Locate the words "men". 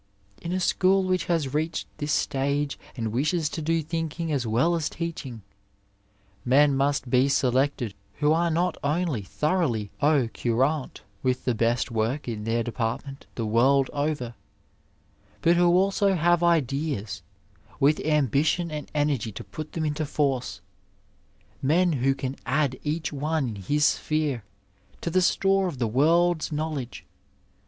6.43-6.75, 21.61-21.93